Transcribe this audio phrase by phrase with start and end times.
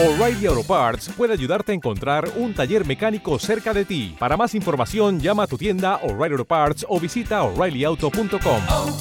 [0.00, 4.14] O'Reilly Auto Parts puede ayudarte a encontrar un taller mecánico cerca de ti.
[4.16, 8.62] Para más información, llama a tu tienda O'Reilly Auto Parts o visita oreillyauto.com.
[8.68, 8.96] oh,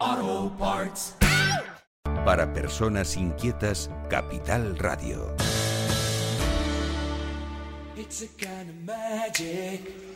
[0.00, 1.14] oh, Parts.
[2.24, 5.36] Para personas inquietas, Capital Radio.
[7.98, 10.09] It's a kind of magic.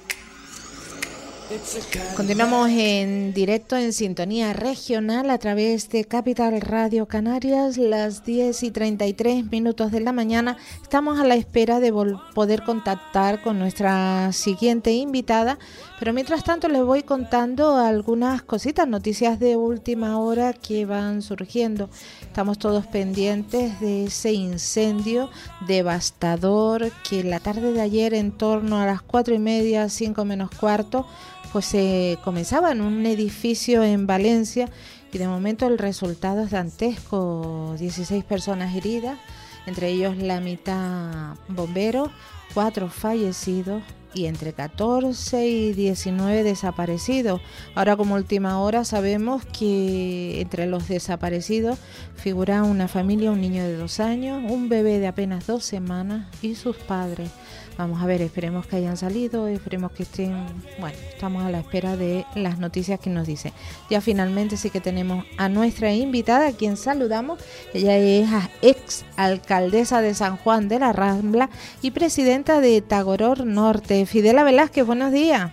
[2.17, 8.71] Continuamos en directo en sintonía regional a través de Capital Radio Canarias, las 10 y
[8.71, 10.57] 33 minutos de la mañana.
[10.83, 11.93] Estamos a la espera de
[12.35, 15.59] poder contactar con nuestra siguiente invitada,
[15.99, 21.91] pero mientras tanto les voy contando algunas cositas, noticias de última hora que van surgiendo.
[22.23, 25.29] Estamos todos pendientes de ese incendio
[25.67, 30.51] devastador que la tarde de ayer en torno a las cuatro y media, cinco menos
[30.51, 31.07] cuarto,
[31.55, 34.69] pues se comenzaba en un edificio en Valencia
[35.13, 39.17] y de momento el resultado es dantesco, 16 personas heridas,
[39.65, 42.11] entre ellos la mitad bomberos,
[42.55, 43.85] cuatro fallecidos
[44.15, 47.41] y entre 14 y 19 desaparecidos.
[47.77, 51.79] Ahora como última hora sabemos que entre los desaparecidos
[52.17, 56.57] figura una familia, un niño de dos años, un bebé de apenas dos semanas y
[56.57, 57.31] sus padres.
[57.77, 60.47] Vamos a ver, esperemos que hayan salido, esperemos que estén,
[60.79, 63.53] bueno, estamos a la espera de las noticias que nos dicen.
[63.91, 67.41] Ya finalmente sí que tenemos a nuestra invitada, a quien saludamos.
[67.73, 68.29] Ella es
[68.63, 71.51] ex alcaldesa de San Juan de la Rambla
[71.83, 74.07] y presidenta de Tagoror Norte.
[74.07, 75.51] Fidela Velázquez, buenos días.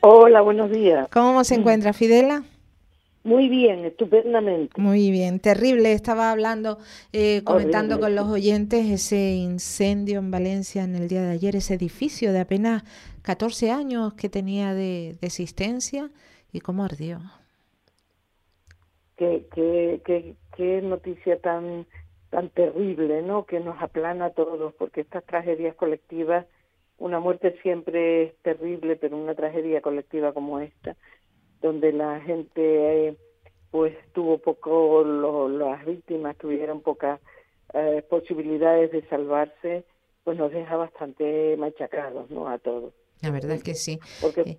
[0.00, 1.08] Hola, buenos días.
[1.12, 2.44] ¿Cómo se encuentra Fidela?
[3.26, 4.80] Muy bien, estupendamente.
[4.80, 5.90] Muy bien, terrible.
[5.92, 6.78] Estaba hablando,
[7.12, 11.56] eh, comentando Horrible, con los oyentes ese incendio en Valencia en el día de ayer,
[11.56, 12.84] ese edificio de apenas
[13.22, 16.08] 14 años que tenía de, de existencia
[16.52, 17.18] y cómo ardió.
[19.16, 21.84] Qué, qué, qué, qué noticia tan,
[22.30, 23.44] tan terrible, ¿no?
[23.44, 26.46] Que nos aplana a todos, porque estas tragedias colectivas,
[26.98, 30.94] una muerte siempre es terrible, pero una tragedia colectiva como esta,
[31.66, 33.16] donde la gente, eh,
[33.70, 37.20] pues, tuvo poco, lo- las víctimas tuvieron pocas
[37.74, 39.84] eh, posibilidades de salvarse,
[40.24, 42.48] pues nos deja bastante machacados, ¿no?
[42.48, 42.94] A todos.
[43.22, 43.98] La verdad es que sí.
[44.20, 44.58] Porque Eh,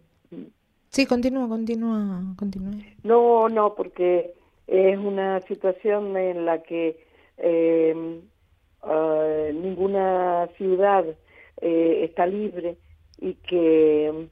[0.89, 2.73] Sí, continúa, continúa, continúa.
[3.03, 4.33] No, no, porque
[4.67, 7.05] es una situación en la que
[7.37, 8.19] eh,
[8.83, 11.05] ah, ninguna ciudad
[11.61, 12.77] eh, está libre
[13.19, 14.27] y que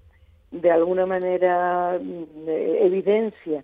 [0.62, 3.64] de alguna manera mm, evidencia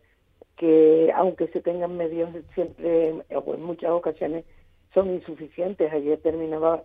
[0.58, 4.46] que aunque se tengan medios siempre o en muchas ocasiones
[4.94, 5.92] son insuficientes.
[5.92, 6.84] Ayer terminaba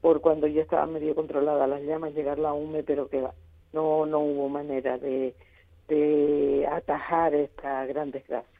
[0.00, 3.26] por cuando ya estaba medio controlada las llamas llegar la UME, pero que
[3.72, 5.34] no no hubo manera de
[5.88, 8.55] de atajar esta gran desgracia.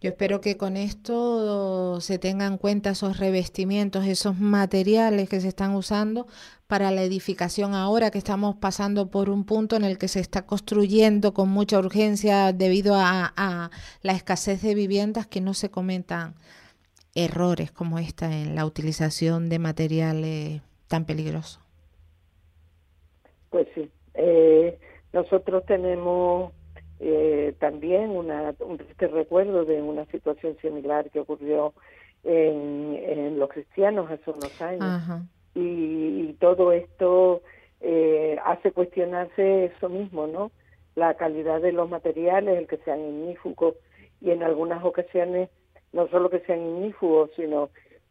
[0.00, 5.48] Yo espero que con esto se tengan en cuenta esos revestimientos, esos materiales que se
[5.48, 6.26] están usando
[6.66, 10.46] para la edificación ahora que estamos pasando por un punto en el que se está
[10.46, 13.70] construyendo con mucha urgencia debido a,
[14.00, 16.34] la escasez de viviendas que no se cometan
[17.14, 21.60] errores como esta en la utilización de materiales tan peligrosos.
[23.50, 24.78] Pues sí, eh,
[25.12, 26.52] nosotros tenemos
[27.00, 31.72] eh, también una, un triste recuerdo de una situación similar que ocurrió
[32.24, 34.82] en, en los cristianos hace unos años.
[34.82, 35.22] Ajá.
[35.54, 37.42] y, y todo esto
[37.80, 40.50] eh, hace cuestionarse eso mismo, ¿no?
[40.94, 43.74] La calidad de los materiales, el que sean ignífugos
[44.20, 45.48] y en algunas ocasiones
[45.92, 47.70] no solo que sean ignífugos, sino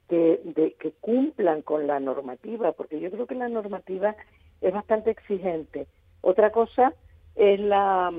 [0.09, 4.15] que, de, que cumplan con la normativa, porque yo creo que la normativa
[4.61, 5.87] es bastante exigente.
[6.21, 6.93] Otra cosa
[7.35, 8.11] es la,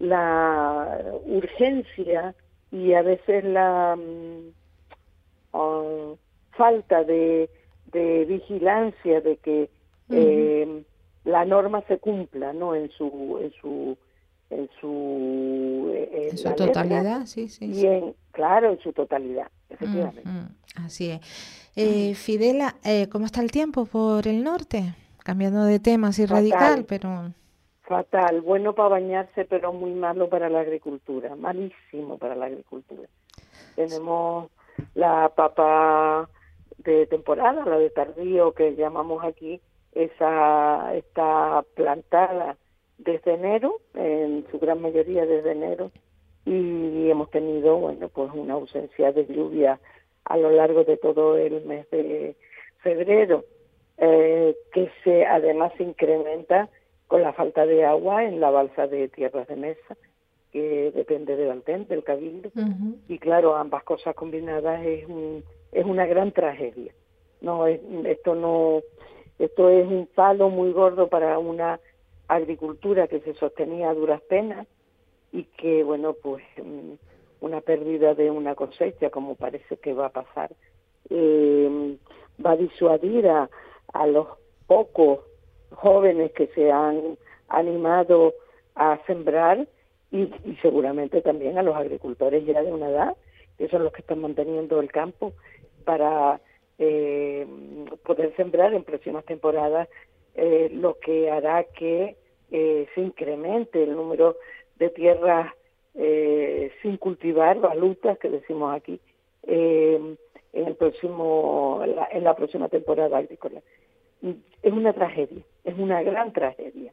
[0.00, 2.34] la urgencia
[2.72, 4.50] y a veces la mm,
[6.52, 7.48] falta de,
[7.92, 9.70] de vigilancia de que
[10.10, 10.82] eh,
[11.24, 13.96] la norma se cumpla no en su en su
[14.50, 17.66] en su eh, En su la letra totalidad, sí, sí.
[17.66, 17.86] y sí.
[17.86, 20.22] en claro en su totalidad efectivamente
[20.76, 21.20] así es.
[21.76, 24.94] Eh, Fidela, eh, ¿cómo está el tiempo por el norte?
[25.22, 27.32] Cambiando de tema así radical, pero
[27.90, 33.08] fatal bueno para bañarse pero muy malo para la agricultura malísimo para la agricultura.
[33.74, 34.48] Tenemos
[34.94, 36.30] la papa
[36.78, 39.60] de temporada la de tardío que llamamos aquí
[39.92, 42.56] esa está plantada
[42.98, 45.90] desde enero en su gran mayoría desde enero
[46.46, 49.80] y hemos tenido bueno pues una ausencia de lluvia
[50.26, 52.36] a lo largo de todo el mes de
[52.84, 53.44] febrero
[53.98, 56.68] eh, que se además incrementa
[57.10, 59.96] con la falta de agua en la balsa de tierras de mesa
[60.52, 62.50] que depende del Alten, del Cabildo,
[63.08, 65.42] y claro, ambas cosas combinadas es, un,
[65.72, 66.92] es una gran tragedia.
[67.40, 68.82] No, es, esto no,
[69.40, 71.80] esto es un palo muy gordo para una
[72.28, 74.68] agricultura que se sostenía a duras penas
[75.32, 76.92] y que, bueno, pues mm,
[77.40, 80.52] una pérdida de una cosecha, como parece que va a pasar,
[81.10, 81.96] eh,
[82.44, 83.50] va a disuadir a,
[83.92, 84.28] a los
[84.68, 85.29] pocos
[85.70, 87.16] jóvenes que se han
[87.48, 88.34] animado
[88.74, 89.66] a sembrar
[90.10, 90.30] y,
[90.62, 93.16] seguramente también a los agricultores ya de una edad,
[93.58, 95.32] que son los que están manteniendo el campo
[95.84, 96.40] para
[96.78, 97.46] eh,
[98.04, 99.88] poder sembrar en próximas temporadas,
[100.34, 102.16] eh, lo que hará que
[102.50, 104.36] eh, se incremente el número
[104.78, 105.52] de tierras
[106.82, 109.00] sin cultivar, balutas que decimos aquí,
[109.42, 110.16] en
[110.52, 111.82] el próximo,
[112.12, 113.60] en la próxima temporada agrícola.
[114.22, 116.92] Es una tragedia, es una gran tragedia.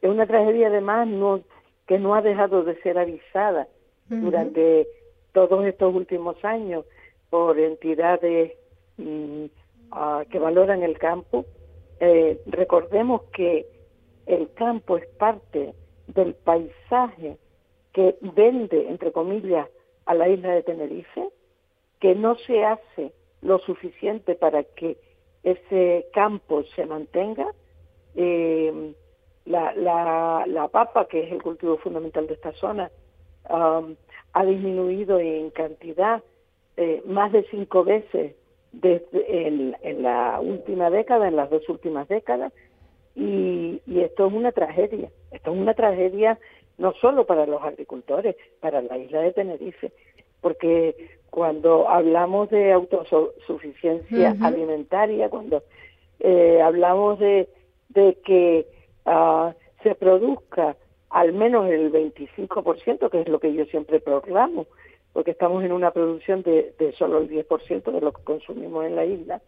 [0.00, 1.40] Es una tragedia además no
[1.86, 3.66] que no ha dejado de ser avisada
[4.08, 4.86] durante
[5.32, 6.84] todos estos últimos años
[7.30, 8.52] por entidades
[8.96, 9.44] mm,
[9.90, 11.46] ah, que valoran el campo.
[12.00, 13.66] Eh, recordemos que
[14.26, 15.74] el campo es parte
[16.06, 17.38] del paisaje
[17.92, 19.68] que vende, entre comillas,
[20.06, 21.28] a la isla de Tenerife,
[22.00, 24.96] que no se hace lo suficiente para que
[25.52, 27.52] ese campo se mantenga.
[28.14, 28.94] Eh,
[29.44, 32.90] la, la, la papa, que es el cultivo fundamental de esta zona,
[33.48, 33.96] um,
[34.32, 36.22] ha disminuido en cantidad
[36.76, 38.34] eh, más de cinco veces
[38.72, 42.52] desde en, en, la última década, en las dos últimas décadas,
[43.14, 45.10] y, y esto es una tragedia.
[45.30, 46.38] Esto es una tragedia
[46.76, 49.92] no solo para los agricultores, para la isla de Tenerife,
[50.40, 55.62] porque cuando hablamos de autosuficiencia alimentaria, cuando
[56.20, 57.48] eh, hablamos de,
[57.90, 58.66] de que
[59.10, 60.76] Ah, se produzca
[61.08, 64.66] al menos el 25%, que es lo que yo siempre proclamo,
[65.14, 69.06] porque estamos en una producción de, solo el 10% de lo que consumimos en la
[69.06, 69.40] isla.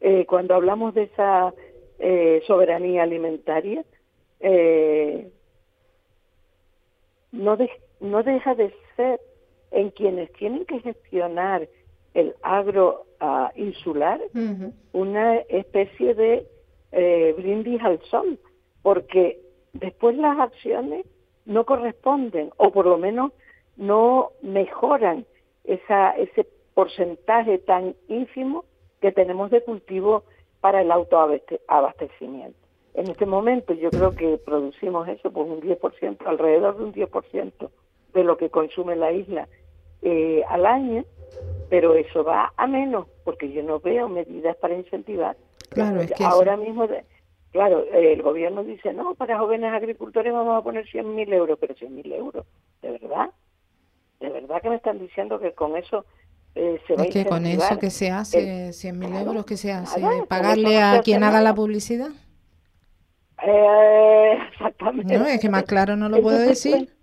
[0.00, 1.54] Eh, cuando hablamos de esa
[2.00, 3.84] eh, soberanía alimentaria,
[4.40, 5.30] eh,
[7.30, 7.56] no,
[8.00, 9.20] no deja de ser
[9.70, 11.68] en quienes tienen que gestionar
[12.14, 14.20] el agro ah, insular
[14.92, 16.46] una especie de
[17.36, 18.38] brindis al sol,
[18.82, 19.38] porque
[19.74, 21.04] después las acciones
[21.44, 23.32] no corresponden o por lo menos
[23.76, 25.26] no mejoran
[25.64, 28.64] esa, ese porcentaje tan ínfimo
[29.00, 30.24] que tenemos de cultivo
[30.60, 32.58] para el autoabastecimiento.
[32.94, 37.70] En este momento yo creo que producimos eso por un 10%, alrededor de un 10%
[38.12, 39.48] de lo que consume la isla
[40.02, 41.04] eh, al año,
[41.68, 45.36] pero eso va a menos porque yo no veo medidas para incentivar.
[45.70, 46.88] Claro, es que ahora mismo
[47.50, 52.12] Claro, el gobierno dice, no, para jóvenes agricultores vamos a poner 100.000 euros, pero 100.000
[52.14, 52.46] euros,
[52.82, 53.30] ¿de verdad?
[54.20, 56.04] ¿De verdad que me están diciendo que con eso
[56.54, 60.00] eh, se va es que con eso que se hace, 100.000 euros que se hace,
[60.28, 62.10] pagarle a quien haga la publicidad.
[63.42, 65.16] Eh, exactamente.
[65.16, 66.97] No, es que más claro no lo puedo decir.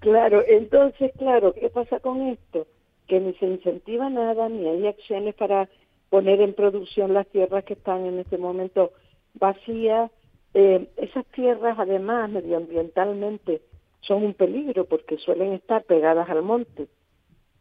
[0.00, 2.66] Claro, entonces, claro, ¿qué pasa con esto?
[3.06, 5.68] Que ni se incentiva nada, ni hay acciones para
[6.10, 8.92] poner en producción las tierras que están en este momento
[9.34, 10.10] vacías.
[10.54, 13.60] Eh, esas tierras, además, medioambientalmente,
[14.00, 16.88] son un peligro porque suelen estar pegadas al monte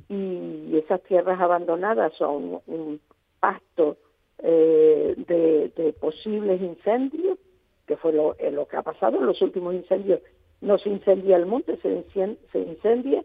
[0.09, 3.01] y esas tierras abandonadas son un
[3.39, 3.97] pasto
[4.39, 7.37] eh, de, posibles incendios,
[7.85, 10.21] que fue eh, lo que ha pasado en los últimos incendios.
[10.61, 12.03] No se incendia el monte, se,
[12.51, 13.23] se incendia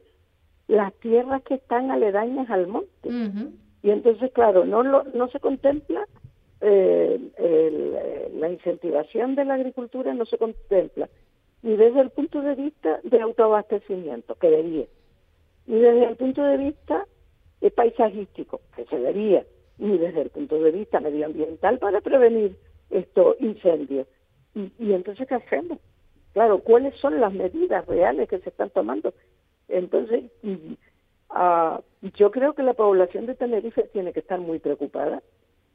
[0.69, 3.09] las tierras que están aledañas al monte.
[3.83, 6.07] Y entonces, claro, no, lo, no se contempla
[6.61, 11.09] eh, eh, la incentivación de la agricultura no se contempla
[11.63, 14.87] ni desde el punto de vista de autoabastecimiento, que debería,
[15.67, 17.07] ni desde el punto de vista
[17.61, 19.45] eh, paisajístico, que se debería,
[19.79, 22.57] ni desde el punto de vista medioambiental para prevenir
[22.91, 24.07] estos incendios.
[24.55, 25.79] Y, entonces, ¿qué hacemos?
[26.33, 29.13] Claro, ¿cuáles son las medidas reales que se están tomando?
[29.69, 31.83] Entonces, uh,
[32.15, 35.23] yo creo que la población de Tenerife tiene que estar muy preocupada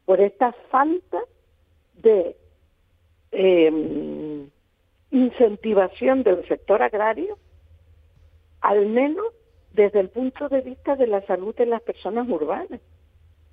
[0.06, 1.20] por esta falta
[1.96, 2.36] de
[3.32, 4.50] em,
[5.12, 7.38] incentivación del sector agrario,
[8.62, 9.26] al menos
[9.74, 12.82] desde el punto de vista de la salud de las personas urbanas.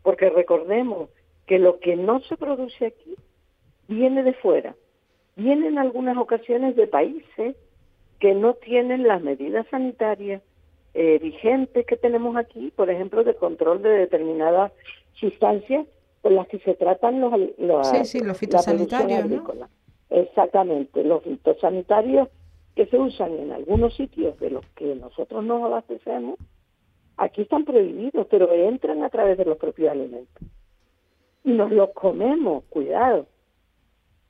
[0.03, 1.11] Porque recordemos
[1.47, 3.15] que lo que no se produce aquí
[3.89, 4.75] viene de fuera,
[5.37, 7.57] viene en algunas ocasiones de países
[8.21, 10.43] que no tienen las medidas sanitarias
[10.95, 14.73] eh, vigentes que tenemos aquí, por ejemplo, de control de determinadas
[15.15, 15.87] sustancias
[16.23, 19.27] con las que se tratan los, los, sí, sí, los fitosanitarios,
[20.11, 22.29] Exactamente, los fitosanitarios
[22.77, 26.39] que se usan en algunos sitios de los que nosotros nos abastecemos,
[27.17, 30.43] aquí están prohibidos, pero entran a través de los propios alimentos.
[31.45, 33.27] Y nos los comemos, cuidado.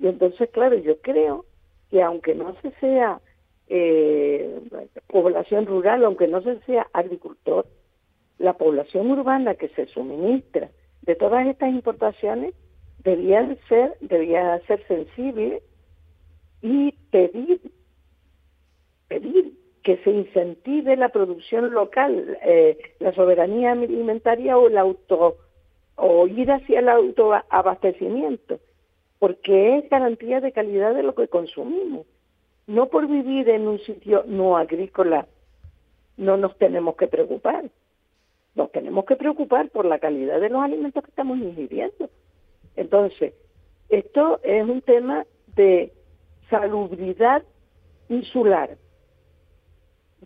[0.04, 1.46] Y entonces, claro, yo creo
[1.90, 3.22] que aunque no se sea
[3.68, 4.60] eh,
[5.06, 7.64] población rural, aunque no se sea agricultor,
[8.36, 10.68] la población urbana que se suministra
[11.00, 12.52] de todas estas importaciones
[13.02, 15.62] debía ser, debía ser sensible
[16.60, 17.62] y pedir,
[19.08, 25.38] pedir que se incentive la producción local, eh, la soberanía alimentaria o el auto
[25.94, 28.60] o ir hacia el autoabastecimiento,
[29.24, 32.04] porque es garantía de calidad de lo que consumimos.
[32.66, 35.26] No por vivir en un sitio no agrícola
[36.18, 37.64] no nos tenemos que preocupar.
[38.54, 42.10] Nos tenemos que preocupar por la calidad de los alimentos que estamos ingiriendo.
[42.76, 43.32] Entonces,
[43.88, 45.24] esto es un tema
[45.56, 45.90] de
[46.50, 47.44] salubridad
[48.10, 48.76] insular,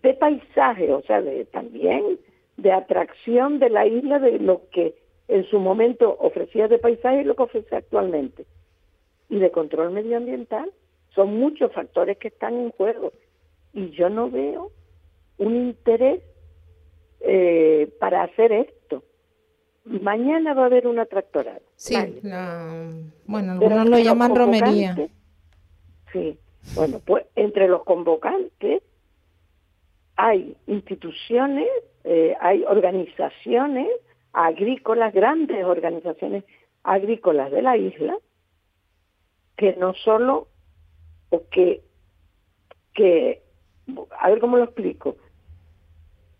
[0.02, 2.18] de paisaje, o sea, de también
[2.56, 4.96] de atracción de la isla de lo que
[5.28, 8.44] en su momento ofrecía de paisaje y lo que ofrece actualmente.
[9.28, 10.70] Y de control medioambiental.
[11.14, 13.12] Son muchos factores que están en juego.
[13.72, 14.72] Y yo no veo
[15.38, 16.22] un interés
[17.20, 19.02] eh, para hacer esto.
[19.84, 21.60] Mañana va a haber una tractorada.
[21.76, 21.96] Sí,
[23.26, 24.94] bueno, algunos lo llaman romería.
[26.12, 26.38] Sí,
[26.74, 28.82] bueno, pues entre los convocantes
[30.16, 31.68] hay instituciones,
[32.04, 33.88] eh, hay organizaciones
[34.32, 36.44] agrícolas, grandes organizaciones
[36.82, 38.16] agrícolas de la isla,
[39.58, 40.46] que no solo,
[41.30, 41.82] o que,
[42.94, 43.42] que,
[44.18, 45.16] a ver cómo lo explico,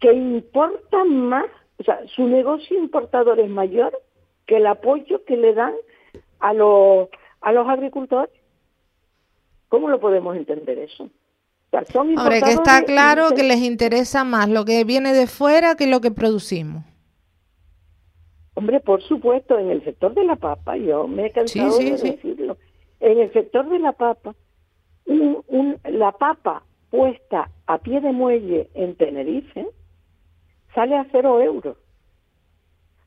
[0.01, 1.47] que importan más,
[1.79, 4.01] o sea, su negocio importador es mayor
[4.47, 5.75] que el apoyo que le dan
[6.39, 7.09] a los,
[7.41, 8.31] a los agricultores.
[9.69, 11.11] ¿Cómo lo podemos entender eso?
[12.17, 16.01] Ahora que está claro que les interesa más lo que viene de fuera que lo
[16.01, 16.85] que producimos.
[18.55, 22.57] Hombre, por supuesto, en el sector de la papa, yo me he cansado de decirlo,
[23.01, 24.35] en el sector de la papa,
[25.85, 29.67] la papa puesta a pie de muelle en Tenerife
[30.75, 31.77] sale a cero euros,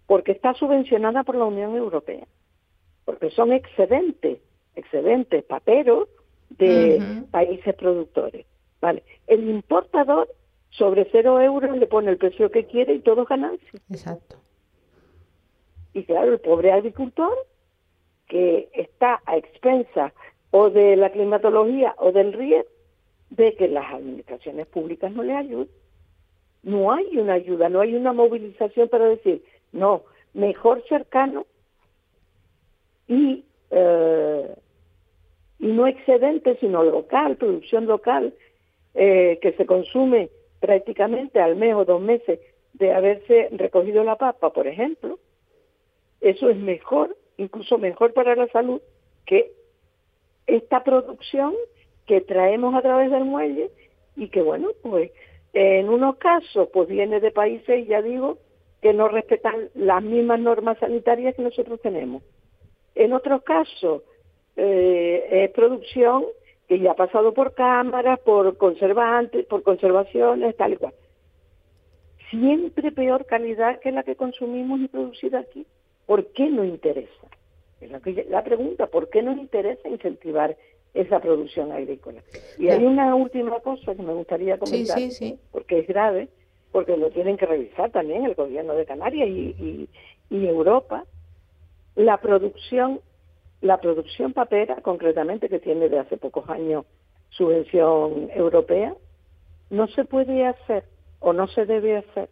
[0.07, 2.27] porque está subvencionada por la Unión Europea,
[3.05, 4.39] porque son excedentes,
[4.75, 6.07] excedentes paperos
[6.49, 8.45] de países productores.
[8.81, 10.27] Vale, el importador
[10.71, 13.79] sobre cero euros le pone el precio que quiere y todo ganancia.
[13.89, 14.37] Exacto.
[15.93, 17.33] Y claro, el pobre agricultor
[18.31, 20.13] que está a expensas
[20.51, 22.69] o de la climatología o del riesgo
[23.29, 25.67] de que las administraciones públicas no le ayuden.
[26.63, 31.45] No hay una ayuda, no hay una movilización para decir, no, mejor cercano
[33.09, 34.55] y, eh,
[35.59, 38.33] y no excedente, sino local, producción local,
[38.93, 40.29] eh, que se consume
[40.61, 42.39] prácticamente al mes o dos meses
[42.75, 45.19] de haberse recogido la papa, por ejemplo,
[46.21, 48.81] eso es mejor, incluso mejor para la salud
[49.25, 49.51] que
[50.47, 51.53] esta producción
[52.05, 53.71] que traemos a través del muelle
[54.15, 55.11] y que bueno, pues
[55.53, 58.37] en unos casos pues viene de países, ya digo,
[58.81, 62.23] que no respetan las mismas normas sanitarias que nosotros tenemos.
[62.95, 64.01] En otros casos
[64.55, 66.25] eh, es producción
[66.67, 70.93] que ya ha pasado por cámaras, por conservantes, por conservaciones, tal y cual.
[72.29, 75.65] Siempre peor calidad que la que consumimos y producida aquí.
[76.05, 77.09] ¿Por qué no interesa?
[77.79, 80.55] Es la, la pregunta, ¿por qué no interesa incentivar
[80.93, 82.21] esa producción agrícola?
[82.57, 84.99] Y hay una última cosa que me gustaría comentar,
[85.51, 86.27] porque es grave,
[86.71, 89.89] porque lo tienen que revisar también el gobierno de Canarias y,
[90.29, 91.05] y Europa,
[91.95, 93.01] la producción
[93.61, 96.85] la producción papera, concretamente, que tiene de hace pocos años
[97.29, 98.95] subvención europea,
[99.69, 100.83] no se puede hacer
[101.19, 102.29] o no se debe hacer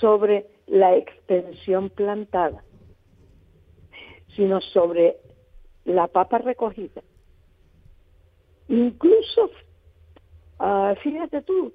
[0.00, 2.62] sobre la extensión plantada,
[4.38, 5.18] sino sobre
[5.84, 7.02] la papa recogida.
[8.68, 9.50] Incluso,
[10.60, 11.72] ah, fíjate tú,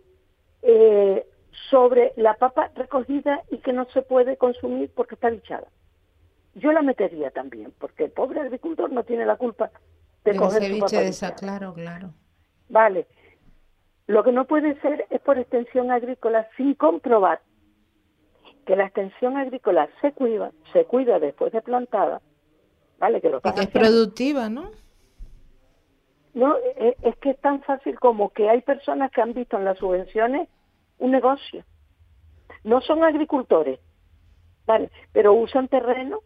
[0.61, 1.27] eh,
[1.69, 5.67] sobre la papa recogida y que no se puede consumir porque está bichada
[6.55, 9.71] yo la metería también, porque el pobre agricultor no tiene la culpa
[10.23, 12.13] de, coger su de esa, claro, claro.
[12.69, 13.07] Vale.
[14.07, 17.41] Lo que no puede ser es por extensión agrícola sin comprobar
[18.65, 22.21] que la extensión agrícola se cuida, se cuida después de plantada,
[23.03, 23.19] ¿vale?
[23.19, 24.71] Que, lo que es productiva, ¿no?
[26.33, 29.57] No, es, e, es que es tan fácil como que hay personas que han visto
[29.57, 30.47] en las subvenciones
[30.99, 31.65] un negocio.
[32.63, 33.77] No son agricultores,
[34.65, 34.89] ¿vale?
[35.11, 36.19] Pero usan terreno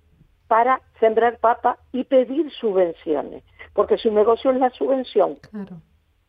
[0.48, 3.44] para sembrar papa y pedir subvenciones,
[3.74, 5.40] porque su negocio es la subvención.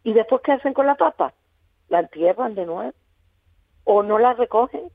[0.03, 1.35] ¿Y después qué hacen con la papa?
[1.91, 2.95] La entierran de nuevo.
[3.85, 4.91] O no la recogen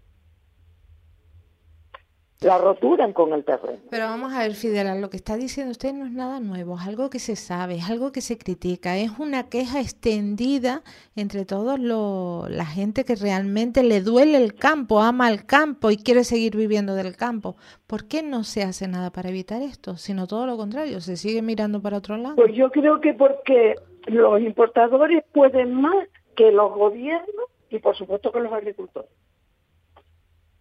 [2.43, 3.79] la roturan con el terreno.
[3.89, 6.87] Pero vamos a ver, Fidel, lo que está diciendo usted no es nada nuevo, es
[6.87, 10.81] algo que se sabe, es algo que se critica, es una queja extendida
[11.15, 16.23] entre todos la gente que realmente le duele el campo, ama el campo y quiere
[16.23, 17.55] seguir viviendo del campo.
[17.87, 19.97] ¿Por qué no se hace nada para evitar esto?
[19.97, 22.35] Sino todo lo contrario, se sigue mirando para otro lado.
[22.35, 23.75] Pues yo creo que porque
[24.07, 29.09] los importadores pueden más que los gobiernos y por supuesto que los agricultores.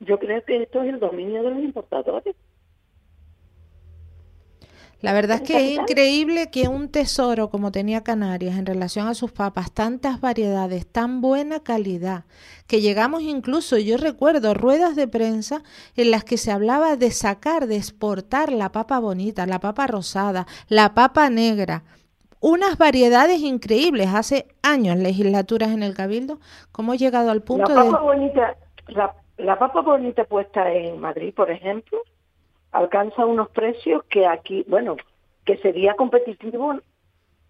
[0.04, 2.34] Yo creo que esto es el dominio de los importadores.
[5.00, 9.14] La verdad es que es increíble que un tesoro como tenía Canarias en relación a
[9.14, 12.24] sus papas, tantas variedades, tan buena calidad,
[12.68, 15.62] que llegamos incluso, yo recuerdo ruedas de prensa
[15.96, 20.46] en las que se hablaba de sacar, de exportar la papa bonita, la papa rosada,
[20.68, 21.82] la papa negra,
[22.38, 24.08] unas variedades increíbles.
[24.14, 26.38] Hace años legislaturas en el Cabildo,
[26.70, 28.56] ¿cómo he llegado al punto la papa bonita,
[28.86, 31.98] la la papa bonita puesta en Madrid, por ejemplo,
[32.70, 34.96] alcanza unos precios que aquí, bueno,
[35.44, 36.74] que sería competitivo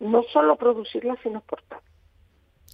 [0.01, 1.93] no solo producirla, sino exportarla.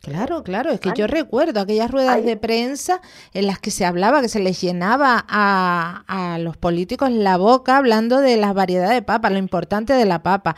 [0.00, 3.00] Claro, claro, es que yo recuerdo aquellas ruedas de prensa
[3.34, 7.76] en las que se hablaba, que se les llenaba a, a, los políticos la boca
[7.76, 10.56] hablando de la variedad de papa, lo importante de la papa,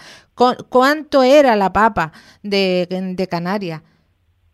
[0.69, 3.83] cuánto era la papa de, de Canarias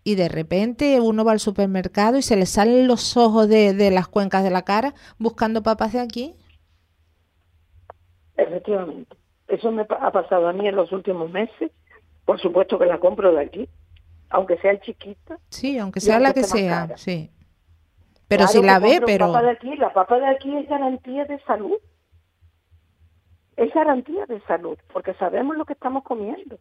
[0.06, 4.06] y de repente uno va al supermercado y se le salen los ojos de, las
[4.06, 6.36] cuencas de la cara buscando papas de aquí.
[8.36, 9.16] Efectivamente.
[9.48, 11.72] Eso me ha pasado a mí en los últimos meses.
[12.24, 13.68] Por supuesto que la compro de aquí,
[14.30, 15.40] aunque sea chiquita.
[15.48, 17.32] Sí, aunque sea la que sea, sí.
[18.28, 19.32] Pero si la ve, pero...
[19.32, 21.78] Papa de aquí, la papa de aquí es garantía de salud.
[23.56, 26.60] Es garantía de salud, porque sabemos lo que estamos comiendo.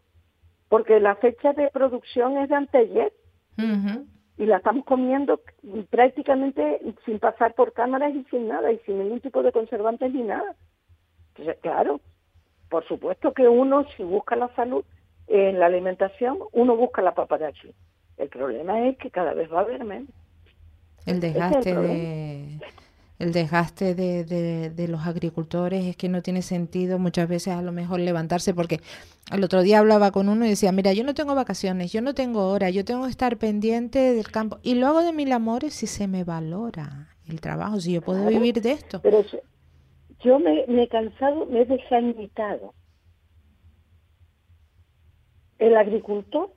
[0.68, 3.14] Porque la fecha de producción es de anteayer
[3.58, 5.42] y la estamos comiendo
[5.90, 10.24] prácticamente sin pasar por cámaras y sin nada, y sin ningún tipo de conservantes ni
[10.24, 10.56] nada.
[11.30, 12.02] Entonces, claro,
[12.70, 14.84] por supuesto que uno, si busca la salud
[15.28, 17.74] en la alimentación, uno busca la papa de aquí.
[18.18, 20.10] El problema es que cada vez va a haber menos.
[21.06, 22.60] El desgaste de
[23.18, 24.24] el desgaste de,
[24.70, 28.82] de, los agricultores es que no tiene sentido muchas veces a lo mejor levantarse porque
[29.32, 32.14] el otro día hablaba con uno y decía, mira, yo no tengo vacaciones, yo no
[32.14, 35.74] tengo hora, yo tengo que estar pendiente del campo y lo hago de mil amores
[35.74, 39.02] si se me valora el trabajo, si yo puedo vivir de esto.
[39.02, 39.24] Pero
[40.20, 42.74] yo me, me he cansado, me he desanitado.
[45.58, 46.52] El agricultor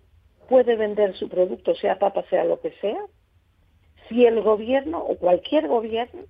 [0.48, 3.00] puede vender su producto, sea papa, sea lo que sea,
[4.08, 6.22] si el gobierno o cualquier gobierno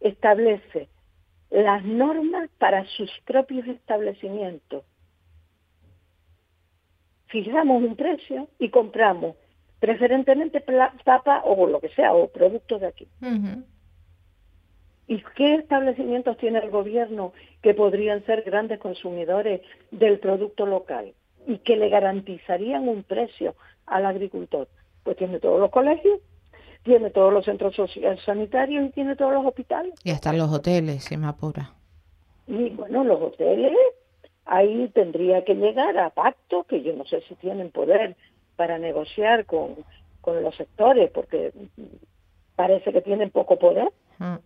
[0.00, 0.88] establece
[1.50, 4.84] las normas para sus propios establecimientos.
[7.26, 9.36] Fijamos un precio y compramos
[9.80, 10.64] preferentemente
[11.04, 13.08] papa o lo que sea, o productos de aquí.
[15.08, 17.32] ¿Y qué establecimientos tiene el gobierno
[17.62, 21.14] que podrían ser grandes consumidores del producto local
[21.46, 23.54] y que le garantizarían un precio
[23.86, 24.68] al agricultor?
[25.04, 26.18] Pues tiene todos los colegios,
[26.86, 27.74] tiene todos los centros
[28.24, 29.92] sanitarios y tiene todos los hospitales.
[30.04, 31.72] Y hasta los hoteles, si me apura.
[32.46, 33.76] Y bueno, los hoteles,
[34.44, 38.16] ahí tendría que llegar a pactos, que yo no sé si tienen poder
[38.54, 39.74] para negociar con,
[40.20, 41.52] con los sectores, porque
[42.54, 43.92] parece que tienen poco poder.
[44.18, 44.36] Mm.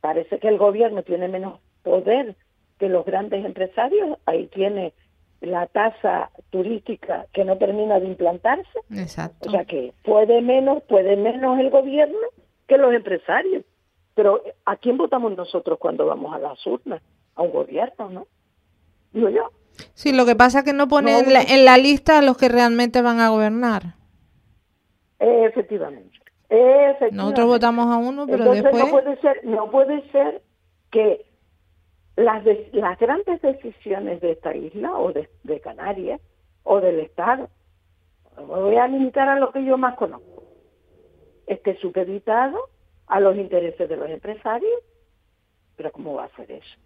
[0.00, 2.34] Parece que el gobierno tiene menos poder
[2.78, 4.18] que los grandes empresarios.
[4.24, 4.94] Ahí tiene
[5.42, 8.78] la tasa turística que no termina de implantarse.
[8.90, 9.48] Exacto.
[9.48, 12.18] O sea que puede menos, puede menos el gobierno
[12.66, 13.64] que los empresarios.
[14.14, 17.02] Pero ¿a quién votamos nosotros cuando vamos a las urnas?
[17.34, 18.26] A un gobierno, ¿no?
[19.12, 19.50] Digo yo.
[19.94, 23.00] Sí, lo que pasa es que no pone en, la, lista a los que realmente
[23.02, 23.94] van a gobernar.
[25.18, 26.10] Efectivamente.
[27.10, 28.74] Nosotros votamos a uno, pero después...
[28.74, 30.42] No puede ser, no puede ser
[30.90, 31.24] que
[32.16, 35.28] las, las grandes decisiones de esta isla o de,
[35.60, 36.20] Canarias
[36.62, 37.48] o del Estado,
[38.36, 40.44] me voy a limitar a lo que yo más conozco,
[41.46, 42.58] esté supeditado
[43.06, 44.80] a los intereses de los empresarios,
[45.76, 46.76] pero ¿cómo va a ser eso?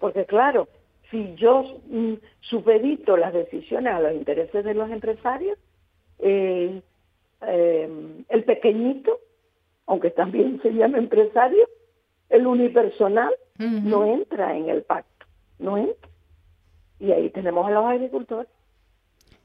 [0.00, 0.68] Porque claro,
[1.10, 5.58] si yo mm, supedito las decisiones a los intereses de los empresarios,
[6.18, 6.82] el
[8.44, 9.18] pequeñito,
[9.86, 11.66] aunque también se llama empresario,
[12.28, 15.26] el unipersonal, no entra en el pacto,
[15.58, 16.08] no entra.
[16.98, 18.48] Y ahí tenemos a los agricultores.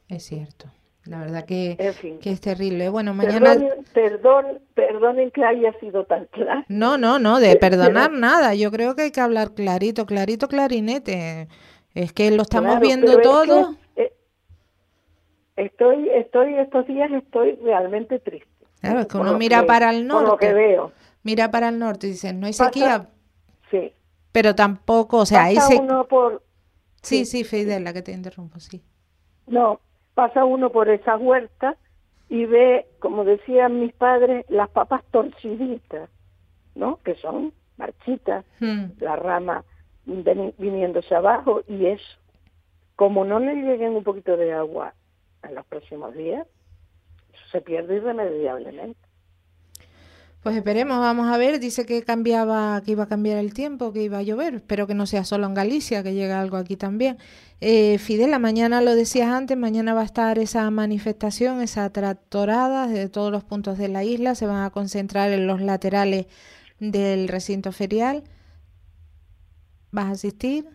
[0.10, 0.66] Es cierto.
[1.06, 1.78] La verdad que,
[2.22, 2.90] que es terrible.
[2.90, 3.56] Bueno, mañana...
[3.94, 6.64] Perdonen, perdonen que haya sido tan claro.
[6.68, 8.56] No, no, no, de perdonar nada.
[8.56, 11.48] Yo creo que hay que hablar clarito, clarito, clarinete.
[11.94, 13.76] Es que lo estamos viendo todo.
[13.96, 14.12] Es,
[15.56, 18.50] Estoy, estoy, estos días estoy realmente triste.
[18.82, 20.92] Claro, es que uno mira que- para el Por lo que norte, veo.
[21.24, 23.08] mira para el norte y dice, no hay Pasa- sequía,
[23.72, 23.94] Sí.
[24.36, 26.44] Pero tampoco, o sea, pasa se- uno por,
[27.02, 28.84] Sí, sí, Fidela, que te interrumpo, sí.
[29.48, 29.80] no,
[30.14, 31.78] pasa uno por esas huertas
[32.28, 36.10] y ve, como decían mis padres, las papas torciditas,
[36.76, 36.98] ¿no?
[37.04, 38.88] Que son marchitas, Hmm.
[39.00, 39.64] la rama
[40.06, 42.18] viniéndose abajo y eso.
[42.98, 44.94] Como no le lleguen un poquito de agua
[45.44, 46.46] en los próximos días,
[47.34, 49.00] eso se pierde irremediablemente.
[50.46, 54.04] Pues esperemos, vamos a ver, dice que cambiaba, que iba a cambiar el tiempo, que
[54.04, 57.18] iba a llover, espero que no sea solo en Galicia, que llegue algo aquí también.
[57.62, 63.10] Eh, Fidela, mañana lo decías antes, mañana va a estar esa manifestación, esa tractorada de
[63.10, 66.28] todos los puntos de la isla, se van a concentrar en los laterales
[66.80, 68.22] del recinto ferial.
[69.90, 70.70] ¿Vas a asistir?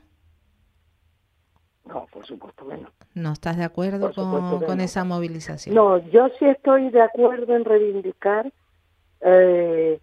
[1.84, 2.88] No, por supuesto que no.
[3.14, 4.82] ¿No estás de acuerdo con, que con no.
[4.82, 5.76] esa movilización?
[5.76, 8.52] No, yo sí estoy de acuerdo en reivindicar
[9.22, 10.00] eh,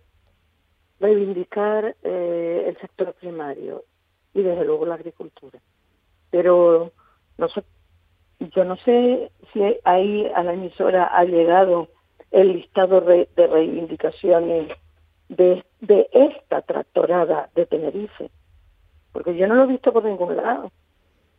[0.99, 3.83] reivindicar eh, el sector primario
[4.33, 5.59] y desde luego la agricultura.
[6.31, 6.93] Pero
[7.37, 7.63] no sé,
[8.39, 11.89] yo no sé si ahí a la emisora ha llegado
[12.31, 14.71] el listado re- de reivindicaciones
[15.29, 18.31] de, de esta tractorada de Tenerife,
[19.13, 20.71] porque yo no lo he visto por ningún lado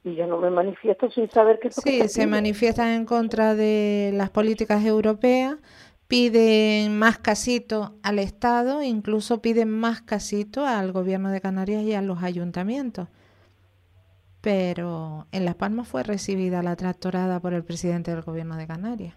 [0.05, 2.89] y yo no me manifiesto sin saber qué es lo que Sí, se se manifiestan
[2.89, 5.57] en contra de las políticas europeas,
[6.09, 12.03] piden más casito al Estado, incluso piden más casito al gobierno de Canarias y a
[12.03, 13.09] los ayuntamientos.
[14.41, 19.15] Pero en Las Palmas fue recibida la tractorada por el presidente del gobierno de Canarias.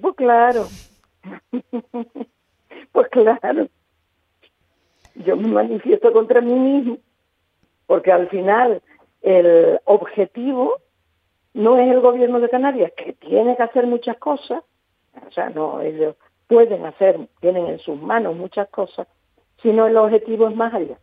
[0.00, 0.66] Pues claro.
[2.92, 3.68] pues claro.
[5.14, 6.98] Yo me manifiesto contra mí mismo,
[7.86, 8.82] porque al final
[9.22, 10.80] el objetivo
[11.52, 14.62] no es el gobierno de Canarias, que tiene que hacer muchas cosas,
[15.26, 16.16] o sea, no, ellos
[16.48, 19.06] pueden hacer, tienen en sus manos muchas cosas,
[19.62, 20.98] sino el objetivo es más allá.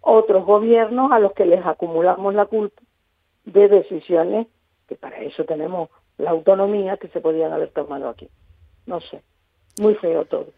[0.00, 2.80] Otros gobiernos a los que les acumulamos la culpa
[3.44, 4.46] de decisiones
[4.88, 8.28] que para eso tenemos la autonomía que se podían haber tomado aquí.
[8.86, 9.22] No sé,
[9.78, 10.48] muy feo todo.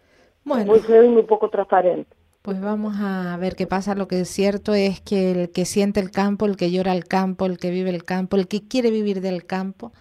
[0.44, 2.10] Bueno, Muy feo y muy poco transparente.
[2.42, 3.94] pues vamos a ver qué pasa.
[3.94, 7.04] Lo que es cierto es que el que siente el campo, el que llora el
[7.04, 9.92] campo, el que vive el campo, el que quiere vivir del campo,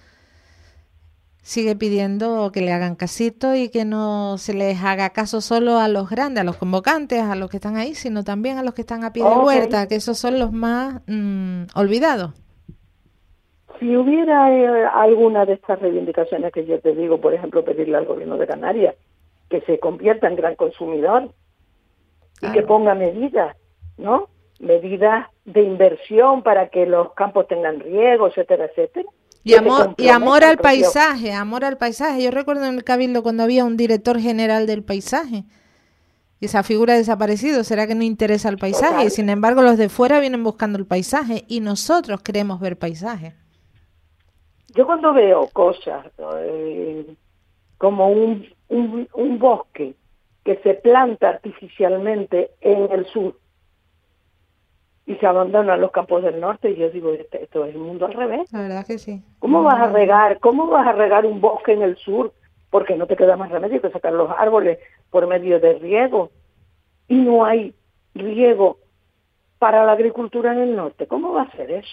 [1.41, 5.87] sigue pidiendo que le hagan casito y que no se les haga caso solo a
[5.87, 8.81] los grandes, a los convocantes, a los que están ahí, sino también a los que
[8.81, 9.45] están a pie de Ok.
[9.45, 12.31] huerta, que esos son los más mm, olvidados.
[13.79, 18.05] Si hubiera eh, alguna de estas reivindicaciones que yo te digo, por ejemplo, pedirle al
[18.05, 18.95] gobierno de Canarias
[19.49, 21.31] que se convierta en gran consumidor
[22.41, 23.57] y que ponga medidas,
[23.97, 24.29] ¿no?
[24.59, 29.09] Medidas de inversión para que los campos tengan riego, etcétera, etcétera.
[29.43, 32.23] Y amor, y amor al paisaje, amor al paisaje.
[32.23, 35.45] Yo recuerdo en el Cabildo cuando había un director general del paisaje.
[36.39, 37.63] Y esa figura ha desaparecido.
[37.63, 38.95] ¿Será que no interesa el paisaje?
[38.95, 39.11] Total.
[39.11, 43.33] Sin embargo los de fuera vienen buscando el paisaje y nosotros queremos ver paisaje.
[44.75, 47.15] Yo cuando veo cosas eh,
[47.77, 49.95] como un, un, un bosque
[50.45, 53.40] que se planta artificialmente en el sur
[55.05, 58.13] y se abandonan los campos del norte, yo digo, este- esto es el mundo al
[58.13, 58.51] revés.
[58.53, 59.21] La verdad que sí.
[59.39, 60.39] ¿Cómo vas a regar?
[60.39, 62.33] ¿Cómo vas a regar un bosque en el sur?
[62.69, 66.31] Porque no te queda más remedio que sacar los árboles por medio de riego.
[67.07, 67.73] Y no hay
[68.13, 68.77] riego
[69.59, 71.07] para la agricultura en el norte.
[71.07, 71.89] ¿Cómo va a ser eso?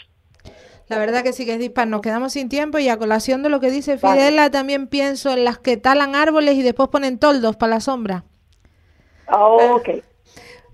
[0.89, 1.87] La verdad que sí que es dispar.
[1.89, 4.21] Nos quedamos sin tiempo y a colación de lo que dice Vale.
[4.21, 8.25] Fidela también pienso en las que talan árboles y después ponen toldos para la sombra.
[9.27, 9.89] Ah, ok.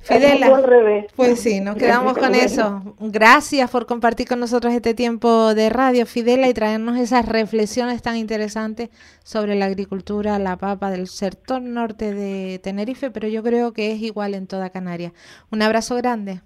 [0.04, 0.46] Fidela.
[0.48, 1.06] al revés.
[1.16, 2.94] Pues sí, nos quedamos con eso.
[3.00, 8.16] Gracias por compartir con nosotros este tiempo de radio, Fidela, y traernos esas reflexiones tan
[8.16, 8.90] interesantes
[9.22, 14.02] sobre la agricultura, la papa del sector norte de Tenerife, pero yo creo que es
[14.02, 15.12] igual en toda Canarias.
[15.50, 16.42] Un abrazo grande.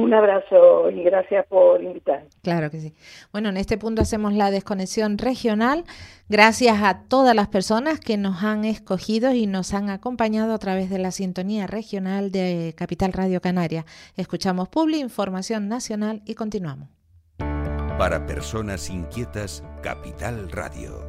[0.00, 2.28] Un abrazo y gracias por invitarme.
[2.42, 2.94] Claro que sí.
[3.32, 5.84] Bueno, en este punto hacemos la desconexión regional.
[6.28, 10.88] Gracias a todas las personas que nos han escogido y nos han acompañado a través
[10.88, 13.84] de la sintonía regional de Capital Radio Canaria.
[14.16, 16.88] Escuchamos Publi, información nacional y continuamos.
[17.98, 21.08] Para personas inquietas, Capital Radio.